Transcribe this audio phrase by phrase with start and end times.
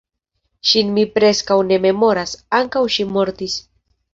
[0.69, 3.61] Ŝin mi preskaŭ ne memoras; ankaŭ ŝi mortis.